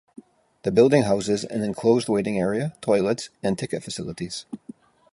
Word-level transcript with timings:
The 0.63 0.71
building 0.71 1.03
houses 1.03 1.45
an 1.45 1.61
enclosed 1.61 2.09
waiting 2.09 2.39
area, 2.39 2.73
toilets 2.81 3.29
and 3.43 3.55
ticket 3.55 3.83
facilities. 3.83 4.47